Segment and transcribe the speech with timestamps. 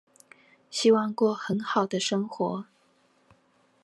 [0.71, 2.65] 希望過很好的生活